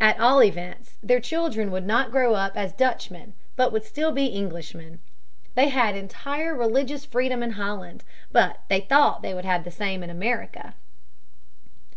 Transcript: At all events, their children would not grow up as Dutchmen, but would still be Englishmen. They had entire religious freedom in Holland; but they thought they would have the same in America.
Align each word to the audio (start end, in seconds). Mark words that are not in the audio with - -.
At 0.00 0.18
all 0.18 0.42
events, 0.42 0.96
their 1.00 1.20
children 1.20 1.70
would 1.70 1.86
not 1.86 2.10
grow 2.10 2.34
up 2.34 2.56
as 2.56 2.72
Dutchmen, 2.72 3.34
but 3.54 3.70
would 3.70 3.84
still 3.84 4.10
be 4.10 4.36
Englishmen. 4.36 4.98
They 5.54 5.68
had 5.68 5.94
entire 5.96 6.56
religious 6.56 7.04
freedom 7.04 7.40
in 7.40 7.52
Holland; 7.52 8.02
but 8.32 8.62
they 8.66 8.80
thought 8.80 9.22
they 9.22 9.32
would 9.32 9.44
have 9.44 9.62
the 9.62 9.70
same 9.70 10.02
in 10.02 10.10
America. 10.10 10.74